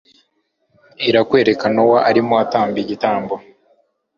[1.09, 3.35] irakwereka Nowa arimo atamba igitambo